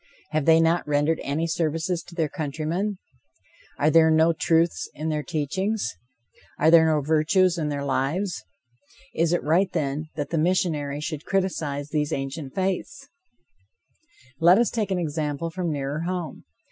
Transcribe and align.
Have 0.31 0.45
they 0.45 0.59
not 0.59 0.87
rendered 0.87 1.19
any 1.23 1.45
services 1.45 2.01
to 2.01 2.15
their 2.15 2.27
countrymen? 2.27 2.97
Are 3.77 3.91
there 3.91 4.09
no 4.09 4.33
truths 4.33 4.89
in 4.95 5.09
their 5.09 5.21
teachings? 5.21 5.93
Are 6.57 6.71
there 6.71 6.87
no 6.87 7.01
virtues 7.01 7.55
in 7.55 7.69
their 7.69 7.85
lives? 7.85 8.41
Is 9.13 9.31
it 9.31 9.43
right, 9.43 9.71
then, 9.73 10.09
that 10.15 10.31
the 10.31 10.39
missionary 10.39 11.01
should 11.01 11.23
criticise 11.25 11.89
these 11.89 12.11
ancient 12.11 12.55
faiths? 12.55 13.09
[Illustration: 13.51 13.67
Conception 13.67 13.73
of 13.77 13.93
Trinity, 13.93 13.93
Ninth 14.01 14.01
Century.] 14.01 14.47
Let 14.47 14.57
us 14.57 14.69
take 14.71 14.89
an 14.91 14.97
example 14.99 15.49
from 15.51 15.71
nearer 15.71 15.99
home. 16.07 16.45